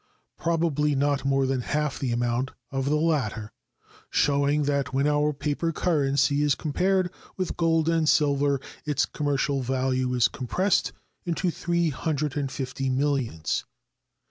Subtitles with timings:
[0.39, 3.51] Probably not more than half the amount of the latter,
[4.09, 10.11] showing that when our paper currency is compared with gold and silver its commercial value
[10.15, 10.91] is compressed
[11.23, 13.63] into three hundred and fifty millions.